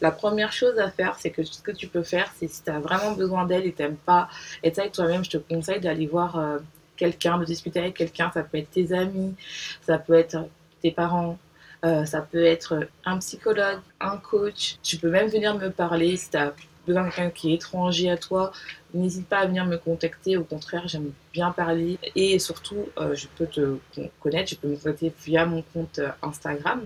La 0.00 0.10
première 0.10 0.52
chose 0.52 0.78
à 0.78 0.90
faire, 0.90 1.16
c'est 1.18 1.30
que 1.30 1.42
ce 1.42 1.60
que 1.60 1.70
tu 1.70 1.86
peux 1.86 2.02
faire, 2.02 2.32
c'est 2.38 2.48
si 2.48 2.62
tu 2.62 2.70
as 2.70 2.78
vraiment 2.78 3.12
besoin 3.12 3.46
d'aide 3.46 3.66
et 3.66 3.72
t'aimes 3.72 3.96
pas 3.96 4.28
être 4.62 4.78
avec 4.78 4.92
toi-même, 4.92 5.24
je 5.24 5.30
te 5.30 5.36
conseille 5.38 5.80
d'aller 5.80 6.06
voir 6.06 6.38
euh, 6.38 6.58
quelqu'un, 6.96 7.38
de 7.38 7.44
discuter 7.44 7.80
avec 7.80 7.94
quelqu'un. 7.94 8.30
Ça 8.32 8.42
peut 8.42 8.58
être 8.58 8.70
tes 8.70 8.92
amis, 8.92 9.34
ça 9.82 9.98
peut 9.98 10.14
être 10.14 10.48
tes 10.82 10.92
parents, 10.92 11.38
ça 11.82 12.22
peut 12.22 12.44
être 12.44 12.88
un 13.04 13.18
psychologue, 13.18 13.78
un 14.00 14.16
coach. 14.16 14.78
Tu 14.82 14.96
peux 14.96 15.10
même 15.10 15.28
venir 15.28 15.56
me 15.56 15.70
parler 15.70 16.16
si 16.16 16.30
tu 16.30 16.36
as 16.36 16.52
besoin 16.88 17.04
de 17.04 17.10
quelqu'un 17.10 17.30
qui 17.30 17.52
est 17.52 17.54
étranger 17.54 18.10
à 18.10 18.16
toi, 18.16 18.50
n'hésite 18.94 19.28
pas 19.28 19.38
à 19.38 19.46
venir 19.46 19.64
me 19.66 19.76
contacter. 19.76 20.36
Au 20.36 20.44
contraire, 20.44 20.88
j'aime 20.88 21.12
bien 21.32 21.50
parler. 21.52 21.98
Et 22.16 22.38
surtout, 22.38 22.88
euh, 22.98 23.14
je 23.14 23.26
peux 23.36 23.46
te 23.46 23.78
connaître, 24.20 24.50
je 24.50 24.56
peux 24.56 24.68
me 24.68 24.76
contacter 24.76 25.12
via 25.24 25.46
mon 25.46 25.62
compte 25.62 26.00
euh, 26.00 26.08
Instagram, 26.22 26.82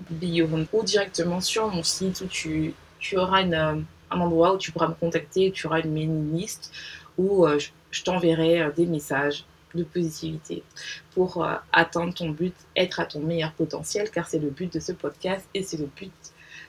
ou 0.73 0.83
directement 0.83 1.40
sur 1.40 1.69
mon 1.69 1.83
site 1.83 2.21
où 2.21 2.26
tu, 2.26 2.75
tu 3.02 3.18
auras 3.18 3.44
euh, 3.44 3.80
un 4.11 4.21
endroit 4.21 4.54
où 4.54 4.59
tu 4.59 4.73
pourras 4.73 4.88
me 4.88 4.94
contacter, 4.94 5.52
tu 5.52 5.66
auras 5.66 5.80
une 5.80 5.92
mailing 5.92 6.35
list 6.35 6.73
où 7.18 7.47
je, 7.59 7.68
je 7.90 8.02
t'enverrai 8.02 8.73
des 8.75 8.87
messages 8.87 9.44
de 9.75 9.85
positivité 9.85 10.62
pour 11.14 11.47
atteindre 11.73 12.14
ton 12.14 12.30
but, 12.30 12.54
être 12.75 13.00
à 13.00 13.04
ton 13.04 13.21
meilleur 13.21 13.52
potentiel, 13.52 14.11
car 14.11 14.26
c'est 14.26 14.38
le 14.38 14.49
but 14.49 14.73
de 14.73 14.80
ce 14.80 14.92
podcast 14.92 15.47
et 15.52 15.62
c'est 15.62 15.76
le 15.76 15.87
but 15.87 16.12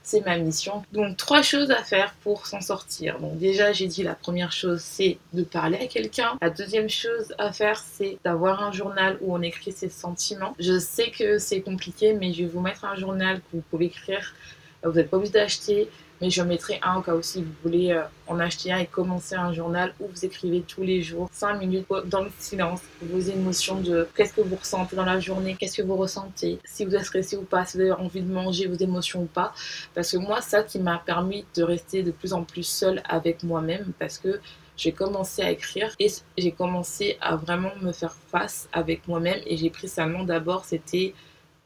c'est 0.04 0.24
ma 0.26 0.38
mission. 0.38 0.84
Donc 0.92 1.18
trois 1.18 1.42
choses 1.42 1.72
à 1.72 1.82
faire 1.84 2.14
pour 2.22 2.46
s'en 2.46 2.62
sortir. 2.62 3.20
Donc 3.20 3.38
déjà 3.38 3.72
j'ai 3.72 3.88
dit 3.88 4.04
la 4.04 4.14
première 4.14 4.52
chose 4.52 4.82
c'est 4.82 5.18
de 5.32 5.44
parler 5.44 5.78
à 5.78 5.88
quelqu'un. 5.88 6.38
La 6.42 6.50
deuxième 6.50 6.90
chose 6.90 7.34
à 7.40 7.52
faire 7.54 7.80
c'est 7.80 8.20
d'avoir 8.24 8.62
un 8.62 8.72
journal 8.72 9.18
où 9.22 9.34
on 9.34 9.42
écrit 9.42 9.72
ses 9.72 9.90
sentiments. 9.90 10.56
Je 10.60 10.78
sais 10.78 11.10
que 11.10 11.40
c'est 11.40 11.62
compliqué 11.62 12.14
mais 12.14 12.34
je 12.34 12.44
vais 12.44 12.50
vous 12.50 12.60
mettre 12.60 12.86
un 12.86 12.96
journal 12.96 13.38
que 13.38 13.46
vous 13.54 13.64
pouvez 13.72 13.86
écrire. 13.86 14.36
Vous 14.84 14.92
n'êtes 14.92 15.10
pas 15.10 15.18
obligé 15.18 15.32
d'acheter 15.32 15.90
mais 16.22 16.30
je 16.30 16.42
mettrai 16.42 16.80
un 16.82 16.98
au 16.98 17.02
cas 17.02 17.16
où 17.16 17.22
si 17.22 17.44
vous 17.44 17.52
voulez 17.64 17.92
euh, 17.92 18.04
en 18.28 18.40
acheter 18.40 18.72
un 18.72 18.78
et 18.78 18.86
commencer 18.86 19.36
un 19.36 19.52
journal 19.54 19.94
où 20.00 20.08
vous 20.08 20.26
écrivez 20.26 20.62
tous 20.62 20.84
les 20.84 21.02
jours, 21.02 21.30
5 21.32 21.60
minutes 21.60 21.86
dans 22.06 22.22
le 22.22 22.32
silence, 22.40 22.82
vos 23.02 23.20
émotions 23.20 23.82
de 23.82 24.08
qu'est-ce 24.16 24.34
que 24.34 24.42
vous 24.42 24.56
ressentez 24.56 24.96
dans 24.96 25.06
la 25.06 25.20
journée, 25.20 25.56
qu'est-ce 25.60 25.78
que 25.78 25.82
vous 25.82 25.96
ressentez, 25.96 26.60
si 26.64 26.86
vous 26.86 26.96
êtes 26.96 27.06
stressé 27.06 27.36
ou 27.38 27.44
pas, 27.44 27.66
si 27.66 27.78
vous 27.78 27.84
avez 27.84 27.92
envie 27.92 28.22
de 28.22 28.32
manger 28.32 28.68
vos 28.68 28.76
émotions 28.76 29.24
ou 29.24 29.26
pas. 29.26 29.54
Parce 29.94 30.12
que 30.12 30.18
moi, 30.18 30.42
ça 30.42 30.64
qui 30.64 30.80
m'a 30.80 30.98
permis 30.98 31.46
de 31.56 31.64
rester 31.64 32.04
de 32.04 32.12
plus 32.12 32.34
en 32.34 32.44
plus 32.44 32.64
seule 32.64 33.02
avec 33.06 33.44
moi-même 33.44 33.92
parce 34.00 34.18
que 34.18 34.40
j'ai 34.76 34.92
commencé 34.92 35.42
à 35.42 35.52
écrire 35.52 35.94
et 36.00 36.08
j'ai 36.38 36.52
commencé 36.52 37.18
à 37.22 37.36
vraiment 37.36 37.72
me 37.82 37.92
faire 37.92 38.16
face 38.32 38.68
avec 38.74 39.08
moi-même 39.08 39.40
et 39.46 39.58
j'ai 39.58 39.70
pris 39.70 39.88
seulement 39.88 40.24
d'abord, 40.24 40.66
c'était 40.66 41.14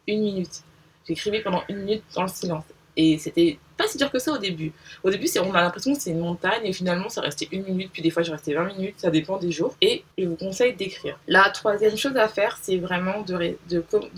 une 0.08 0.22
minute. 0.22 0.64
J'écrivais 1.08 1.42
pendant 1.42 1.64
une 1.70 1.78
minute 1.78 2.04
dans 2.16 2.24
le 2.24 2.28
silence. 2.28 2.66
Et 2.98 3.18
c'était 3.18 3.60
pas 3.78 3.88
si 3.88 3.98
dur 3.98 4.12
que 4.12 4.20
ça 4.20 4.32
au 4.32 4.38
début. 4.38 4.72
Au 5.04 5.10
début, 5.10 5.28
on 5.40 5.54
a 5.54 5.62
l'impression 5.62 5.94
que 5.94 6.02
c'est 6.02 6.12
une 6.12 6.20
montagne 6.20 6.62
et 6.64 6.74
finalement, 6.74 7.10
ça 7.10 7.22
restait 7.22 7.48
une 7.52 7.64
minute, 7.64 7.92
puis 7.92 8.02
des 8.02 8.10
fois, 8.10 8.24
je 8.24 8.32
restais 8.32 8.54
20 8.54 8.76
minutes, 8.76 8.96
ça 8.98 9.10
dépend 9.10 9.38
des 9.38 9.52
jours. 9.52 9.76
Et 9.82 10.04
je 10.18 10.26
vous 10.26 10.36
conseille 10.36 10.74
d'écrire. 10.74 11.18
La 11.28 11.50
troisième 11.50 11.98
chose 11.98 12.16
à 12.18 12.28
faire, 12.28 12.58
c'est 12.62 12.78
vraiment 12.78 13.22
de, 13.22 13.56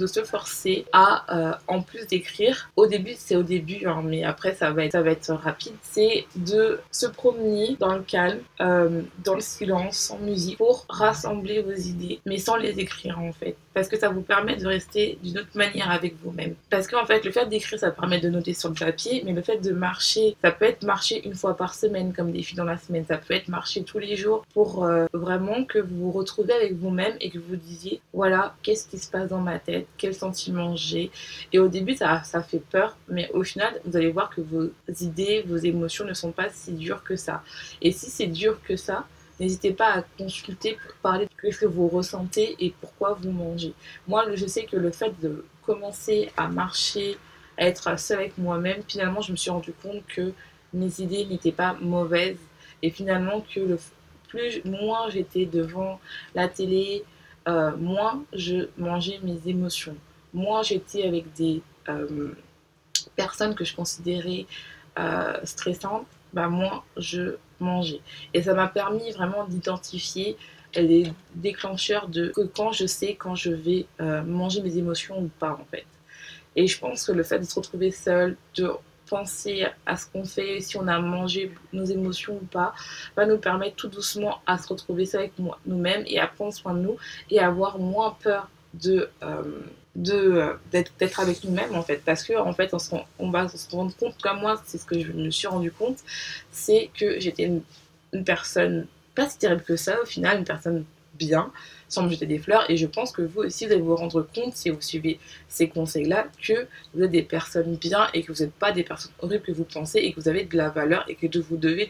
se 0.07 0.23
forcer 0.23 0.85
à, 0.93 1.25
euh, 1.35 1.53
en 1.67 1.81
plus 1.81 2.07
d'écrire, 2.07 2.69
au 2.75 2.87
début, 2.87 3.13
c'est 3.17 3.35
au 3.35 3.43
début, 3.43 3.85
hein, 3.85 4.01
mais 4.03 4.23
après, 4.23 4.55
ça 4.55 4.71
va 4.71 4.85
être, 4.85 4.93
ça 4.93 5.01
va 5.01 5.11
être 5.11 5.33
rapide, 5.33 5.73
c'est 5.81 6.25
de 6.35 6.79
se 6.91 7.05
promener 7.05 7.75
dans 7.79 7.93
le 7.93 8.01
calme, 8.01 8.39
euh, 8.61 9.01
dans 9.23 9.35
le 9.35 9.41
silence, 9.41 9.97
sans 9.97 10.19
musique, 10.19 10.57
pour 10.57 10.85
rassembler 10.89 11.61
vos 11.61 11.73
idées, 11.73 12.19
mais 12.25 12.37
sans 12.37 12.55
les 12.55 12.79
écrire 12.79 13.19
en 13.19 13.31
fait. 13.31 13.55
Parce 13.73 13.87
que 13.87 13.97
ça 13.97 14.09
vous 14.09 14.21
permet 14.21 14.55
de 14.55 14.67
rester 14.67 15.17
d'une 15.23 15.39
autre 15.39 15.55
manière 15.55 15.91
avec 15.91 16.15
vous-même. 16.23 16.55
Parce 16.69 16.87
qu'en 16.87 17.05
fait, 17.05 17.23
le 17.23 17.31
fait 17.31 17.47
d'écrire, 17.47 17.79
ça 17.79 17.91
permet 17.91 18.19
de 18.19 18.29
noter 18.29 18.53
sur 18.53 18.69
le 18.69 18.75
papier, 18.75 19.21
mais 19.25 19.31
le 19.31 19.41
fait 19.41 19.48
de 19.55 19.71
marcher, 19.71 20.35
ça 20.43 20.51
peut 20.51 20.65
être 20.65 20.83
marcher 20.83 21.25
une 21.25 21.35
fois 21.35 21.55
par 21.55 21.73
semaine 21.73 22.13
comme 22.13 22.31
défi 22.31 22.55
dans 22.55 22.63
la 22.63 22.77
semaine, 22.77 23.05
ça 23.07 23.17
peut 23.17 23.33
être 23.33 23.47
marcher 23.47 23.83
tous 23.83 23.99
les 23.99 24.15
jours 24.15 24.45
pour 24.53 24.83
euh, 24.83 25.05
vraiment 25.13 25.63
que 25.63 25.79
vous 25.79 26.05
vous 26.05 26.11
retrouvez 26.11 26.53
avec 26.53 26.73
vous-même 26.73 27.15
et 27.19 27.29
que 27.29 27.39
vous 27.39 27.55
disiez 27.55 28.01
voilà, 28.13 28.55
qu'est-ce 28.63 28.87
qui 28.87 28.97
se 28.97 29.09
passe 29.09 29.29
dans 29.29 29.41
ma 29.41 29.59
tête, 29.59 29.87
quels 29.97 30.15
sentiments 30.15 30.75
j'ai? 30.75 31.11
Et 31.53 31.59
au 31.59 31.67
début, 31.67 31.95
ça, 31.95 32.23
ça 32.23 32.41
fait 32.41 32.61
peur, 32.71 32.97
mais 33.07 33.29
au 33.33 33.43
final, 33.43 33.79
vous 33.85 33.95
allez 33.95 34.11
voir 34.11 34.29
que 34.29 34.41
vos 34.41 34.69
idées, 35.01 35.43
vos 35.47 35.57
émotions 35.57 36.05
ne 36.05 36.13
sont 36.13 36.31
pas 36.31 36.49
si 36.49 36.73
dures 36.73 37.03
que 37.03 37.15
ça. 37.15 37.43
Et 37.81 37.91
si 37.91 38.09
c'est 38.09 38.27
dur 38.27 38.59
que 38.63 38.75
ça, 38.75 39.05
N'hésitez 39.39 39.71
pas 39.71 39.93
à 39.93 40.01
consulter 40.17 40.77
pour 40.85 40.95
parler 40.95 41.25
de 41.25 41.51
ce 41.51 41.59
que 41.59 41.65
vous 41.65 41.87
ressentez 41.87 42.57
et 42.59 42.73
pourquoi 42.81 43.13
vous 43.13 43.31
mangez. 43.31 43.73
Moi, 44.07 44.25
je 44.35 44.45
sais 44.45 44.65
que 44.65 44.75
le 44.75 44.91
fait 44.91 45.17
de 45.21 45.45
commencer 45.65 46.29
à 46.35 46.49
marcher 46.49 47.17
être 47.59 47.99
seule 47.99 48.19
avec 48.19 48.37
moi-même, 48.37 48.81
finalement, 48.87 49.21
je 49.21 49.31
me 49.31 49.37
suis 49.37 49.51
rendu 49.51 49.73
compte 49.73 50.05
que 50.07 50.33
mes 50.73 51.01
idées 51.01 51.25
n'étaient 51.25 51.51
pas 51.51 51.75
mauvaises 51.81 52.37
et 52.81 52.89
finalement 52.89 53.41
que 53.53 53.59
le 53.59 53.77
plus 54.27 54.63
moins 54.63 55.09
j'étais 55.09 55.45
devant 55.45 55.99
la 56.35 56.47
télé, 56.47 57.03
euh, 57.47 57.75
moins 57.77 58.23
je 58.33 58.69
mangeais 58.77 59.19
mes 59.23 59.39
émotions, 59.47 59.95
moins 60.33 60.61
j'étais 60.61 61.03
avec 61.03 61.33
des 61.33 61.61
euh, 61.89 62.33
personnes 63.15 63.55
que 63.55 63.65
je 63.65 63.75
considérais 63.75 64.45
euh, 64.99 65.37
stressantes, 65.43 66.05
bah 66.33 66.47
moins 66.47 66.83
je 66.97 67.35
mangeais. 67.59 68.01
Et 68.33 68.43
ça 68.43 68.53
m'a 68.53 68.67
permis 68.67 69.11
vraiment 69.11 69.45
d'identifier 69.45 70.37
les 70.75 71.11
déclencheurs 71.33 72.07
de 72.07 72.27
que 72.27 72.41
quand 72.41 72.71
je 72.71 72.85
sais 72.85 73.15
quand 73.15 73.33
je 73.33 73.51
vais 73.51 73.87
manger 74.25 74.61
mes 74.61 74.77
émotions 74.77 75.19
ou 75.19 75.29
pas 75.39 75.53
en 75.53 75.65
fait. 75.71 75.85
Et 76.55 76.67
je 76.67 76.79
pense 76.79 77.05
que 77.05 77.11
le 77.11 77.23
fait 77.23 77.39
de 77.39 77.45
se 77.45 77.55
retrouver 77.55 77.91
seul, 77.91 78.35
de 78.55 78.71
penser 79.09 79.65
à 79.85 79.97
ce 79.97 80.05
qu'on 80.05 80.23
fait, 80.23 80.61
si 80.61 80.77
on 80.77 80.87
a 80.87 80.99
mangé 80.99 81.51
nos 81.73 81.85
émotions 81.85 82.35
ou 82.35 82.45
pas, 82.45 82.73
va 83.15 83.25
nous 83.25 83.37
permettre 83.37 83.75
tout 83.75 83.87
doucement 83.87 84.39
à 84.45 84.57
se 84.57 84.67
retrouver 84.67 85.05
seul 85.05 85.21
avec 85.21 85.33
nous-mêmes 85.65 86.03
et 86.05 86.19
à 86.19 86.27
prendre 86.27 86.53
soin 86.53 86.73
de 86.73 86.79
nous 86.79 86.97
et 87.29 87.39
avoir 87.39 87.79
moins 87.79 88.15
peur 88.21 88.49
de 88.73 89.09
euh, 89.23 89.61
de 89.95 90.55
d'être 90.71 91.19
avec 91.19 91.43
nous-mêmes 91.43 91.75
en 91.75 91.81
fait. 91.81 92.01
Parce 92.05 92.23
que 92.23 92.37
en 92.37 92.53
fait 92.53 92.73
on 92.73 92.79
se, 92.79 92.95
on 93.17 93.31
va 93.31 93.47
se 93.49 93.69
rendre 93.71 93.95
compte 93.95 94.21
comme 94.21 94.39
moi 94.41 94.61
c'est 94.65 94.77
ce 94.77 94.85
que 94.85 94.99
je 94.99 95.11
me 95.11 95.29
suis 95.31 95.47
rendu 95.47 95.71
compte 95.71 95.97
c'est 96.51 96.89
que 96.97 97.19
j'étais 97.19 97.43
une, 97.43 97.63
personne 98.23 98.87
pas 99.15 99.29
si 99.29 99.37
terrible 99.37 99.63
que 99.63 99.75
ça 99.75 100.01
au 100.01 100.05
final 100.05 100.39
une 100.39 100.45
personne 100.45 100.85
bien 101.15 101.51
sans 101.89 102.03
me 102.03 102.09
jeter 102.09 102.27
des 102.27 102.39
fleurs. 102.39 102.69
Et 102.69 102.77
je 102.77 102.85
pense 102.85 103.11
que 103.11 103.21
vous 103.21 103.41
aussi, 103.41 103.65
vous 103.65 103.73
allez 103.73 103.81
vous 103.81 103.95
rendre 103.95 104.21
compte, 104.21 104.55
si 104.55 104.69
vous 104.69 104.79
suivez 104.79 105.19
ces 105.49 105.67
conseils-là, 105.67 106.27
que 106.41 106.67
vous 106.93 107.03
êtes 107.03 107.11
des 107.11 107.23
personnes 107.23 107.75
bien 107.75 108.07
et 108.13 108.23
que 108.23 108.31
vous 108.31 108.43
n'êtes 108.43 108.53
pas 108.53 108.71
des 108.71 108.83
personnes 108.83 109.11
horribles 109.19 109.43
que 109.43 109.51
vous 109.51 109.65
pensez 109.65 109.99
et 109.99 110.13
que 110.13 110.21
vous 110.21 110.29
avez 110.29 110.45
de 110.45 110.55
la 110.55 110.69
valeur 110.69 111.03
et 111.09 111.15
que 111.15 111.37
vous 111.39 111.57
devez 111.57 111.89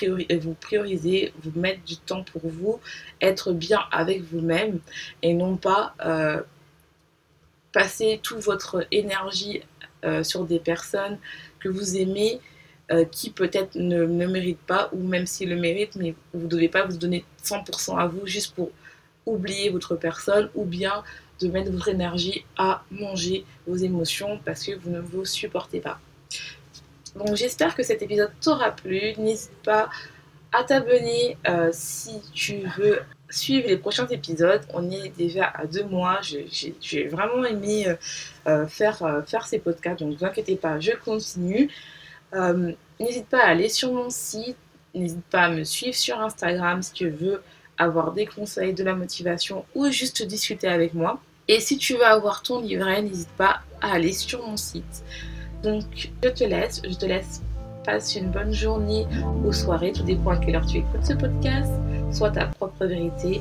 vous, 0.00 0.08
vous 0.40 0.54
prioriser, 0.54 1.32
vous 1.42 1.58
mettre 1.58 1.82
du 1.84 1.96
temps 1.96 2.24
pour 2.24 2.42
vous, 2.44 2.80
être 3.22 3.52
bien 3.52 3.80
avec 3.90 4.22
vous-même 4.22 4.80
et 5.22 5.32
non 5.32 5.56
pas 5.56 5.94
euh, 6.04 6.42
passer 7.72 8.20
toute 8.22 8.40
votre 8.40 8.86
énergie 8.90 9.62
euh, 10.04 10.22
sur 10.22 10.44
des 10.44 10.58
personnes 10.58 11.18
que 11.60 11.68
vous 11.68 11.96
aimez. 11.96 12.40
Euh, 12.90 13.04
qui 13.04 13.28
peut-être 13.28 13.74
ne, 13.74 14.06
ne 14.06 14.26
méritent 14.26 14.66
pas, 14.66 14.88
ou 14.94 15.06
même 15.06 15.26
s'ils 15.26 15.50
le 15.50 15.56
méritent, 15.56 15.94
mais 15.96 16.14
vous 16.32 16.44
ne 16.44 16.48
devez 16.48 16.70
pas 16.70 16.86
vous 16.86 16.96
donner 16.96 17.22
100% 17.44 17.98
à 17.98 18.06
vous 18.06 18.26
juste 18.26 18.54
pour 18.54 18.70
oublier 19.28 19.70
votre 19.70 19.96
personne 19.96 20.50
ou 20.54 20.64
bien 20.64 21.02
de 21.40 21.48
mettre 21.48 21.70
votre 21.70 21.88
énergie 21.88 22.44
à 22.56 22.82
manger 22.90 23.44
vos 23.66 23.76
émotions 23.76 24.40
parce 24.44 24.64
que 24.64 24.72
vous 24.72 24.90
ne 24.90 25.00
vous 25.00 25.24
supportez 25.24 25.80
pas. 25.80 26.00
Donc 27.14 27.34
j'espère 27.36 27.74
que 27.74 27.82
cet 27.82 28.02
épisode 28.02 28.30
t'aura 28.40 28.70
plu. 28.70 29.14
N'hésite 29.18 29.62
pas 29.64 29.88
à 30.52 30.64
t'abonner 30.64 31.36
euh, 31.48 31.70
si 31.72 32.20
tu 32.32 32.62
veux 32.78 33.00
suivre 33.30 33.68
les 33.68 33.76
prochains 33.76 34.06
épisodes. 34.06 34.62
On 34.72 34.90
est 34.90 35.10
déjà 35.16 35.46
à 35.46 35.66
deux 35.66 35.84
mois. 35.84 36.20
J'ai 36.22 37.06
vraiment 37.08 37.44
aimé 37.44 37.88
euh, 37.88 37.96
euh, 38.46 38.66
faire, 38.66 39.22
faire 39.26 39.46
ces 39.46 39.58
podcasts. 39.58 40.00
Donc 40.00 40.12
ne 40.12 40.16
vous 40.16 40.24
inquiétez 40.24 40.56
pas, 40.56 40.80
je 40.80 40.92
continue. 40.92 41.70
N'hésite 43.00 43.26
pas 43.26 43.42
à 43.42 43.48
aller 43.48 43.68
sur 43.68 43.92
mon 43.92 44.10
site. 44.10 44.56
N'hésite 44.94 45.24
pas 45.30 45.42
à 45.42 45.50
me 45.50 45.64
suivre 45.64 45.94
sur 45.94 46.20
Instagram 46.20 46.82
si 46.82 46.92
tu 46.92 47.10
veux 47.10 47.42
avoir 47.78 48.12
des 48.12 48.26
conseils, 48.26 48.74
de 48.74 48.82
la 48.82 48.94
motivation 48.94 49.64
ou 49.74 49.90
juste 49.90 50.22
discuter 50.24 50.68
avec 50.68 50.94
moi. 50.94 51.20
Et 51.46 51.60
si 51.60 51.78
tu 51.78 51.94
veux 51.94 52.04
avoir 52.04 52.42
ton 52.42 52.60
livret, 52.60 53.00
n'hésite 53.02 53.30
pas 53.30 53.60
à 53.80 53.92
aller 53.92 54.12
sur 54.12 54.46
mon 54.46 54.56
site. 54.56 55.04
Donc, 55.62 56.10
je 56.22 56.28
te 56.28 56.44
laisse, 56.44 56.82
je 56.84 56.94
te 56.94 57.06
laisse 57.06 57.42
passer 57.84 58.18
une 58.20 58.30
bonne 58.30 58.52
journée 58.52 59.06
ou 59.44 59.52
soirée, 59.52 59.92
tout 59.92 60.02
dépend 60.02 60.32
à 60.32 60.36
quelle 60.36 60.56
heure 60.56 60.66
tu 60.66 60.78
écoutes 60.78 61.04
ce 61.04 61.14
podcast, 61.14 61.72
soit 62.12 62.30
ta 62.30 62.46
propre 62.46 62.84
vérité. 62.84 63.40